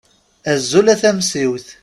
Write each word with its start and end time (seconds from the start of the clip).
Azul 0.51 0.87
a 0.93 0.95
Tamsiwt. 1.01 1.67